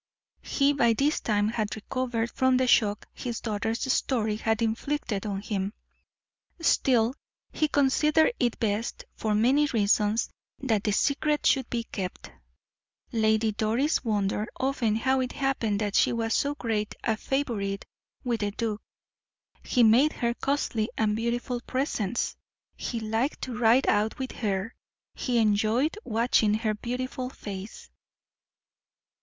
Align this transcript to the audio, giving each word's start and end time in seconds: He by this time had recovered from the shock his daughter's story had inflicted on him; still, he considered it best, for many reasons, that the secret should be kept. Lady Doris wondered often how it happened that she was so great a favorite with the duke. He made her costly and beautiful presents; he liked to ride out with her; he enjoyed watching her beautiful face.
He 0.41 0.73
by 0.73 0.93
this 0.93 1.19
time 1.19 1.49
had 1.49 1.75
recovered 1.75 2.31
from 2.31 2.57
the 2.57 2.65
shock 2.65 3.07
his 3.13 3.39
daughter's 3.39 3.93
story 3.93 4.37
had 4.37 4.63
inflicted 4.63 5.27
on 5.27 5.43
him; 5.43 5.73
still, 6.59 7.13
he 7.51 7.67
considered 7.67 8.33
it 8.39 8.57
best, 8.57 9.05
for 9.13 9.35
many 9.35 9.67
reasons, 9.67 10.31
that 10.57 10.85
the 10.85 10.91
secret 10.91 11.45
should 11.45 11.69
be 11.69 11.83
kept. 11.83 12.31
Lady 13.11 13.51
Doris 13.51 14.03
wondered 14.03 14.49
often 14.59 14.95
how 14.95 15.19
it 15.19 15.33
happened 15.33 15.79
that 15.81 15.93
she 15.95 16.11
was 16.11 16.33
so 16.33 16.55
great 16.55 16.95
a 17.03 17.15
favorite 17.15 17.85
with 18.23 18.39
the 18.39 18.49
duke. 18.49 18.81
He 19.63 19.83
made 19.83 20.13
her 20.13 20.33
costly 20.33 20.89
and 20.97 21.15
beautiful 21.15 21.61
presents; 21.67 22.35
he 22.75 22.99
liked 22.99 23.43
to 23.43 23.55
ride 23.55 23.85
out 23.87 24.17
with 24.17 24.31
her; 24.31 24.73
he 25.13 25.37
enjoyed 25.37 25.95
watching 26.03 26.55
her 26.55 26.73
beautiful 26.73 27.29
face. 27.29 27.91